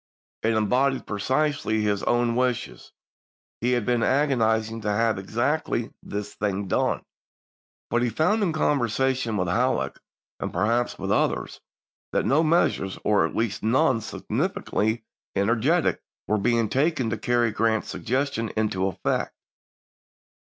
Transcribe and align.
It 0.41 0.53
embodied 0.55 1.05
precisely 1.05 1.81
his 1.83 2.01
own 2.01 2.35
wishes; 2.35 2.91
he 3.59 3.73
had 3.73 3.85
been 3.85 4.01
agonizing 4.01 4.81
to 4.81 4.89
have 4.89 5.19
exactly 5.19 5.93
this 6.01 6.33
thing 6.33 6.67
done. 6.67 7.03
But 7.91 8.01
he 8.01 8.09
found, 8.09 8.41
in 8.41 8.51
conversation 8.51 9.37
with 9.37 9.47
Halleck, 9.47 9.99
and 10.39 10.51
perhaps 10.51 10.97
with 10.97 11.11
others, 11.11 11.61
that 12.13 12.25
no 12.25 12.41
measures, 12.41 12.97
or 13.03 13.27
at 13.27 13.35
least 13.35 13.61
none 13.61 14.01
sufficiently 14.01 15.03
ener 15.35 15.61
getic, 15.61 15.99
were 16.25 16.39
being 16.39 16.67
taken 16.67 17.11
to 17.11 17.17
carry 17.19 17.51
Grant's 17.51 17.89
suggestion 17.89 18.49
into 18.57 18.87
effect. 18.87 19.35